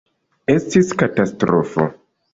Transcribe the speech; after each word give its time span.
Estis 0.53 0.95
katastrofo. 1.03 1.89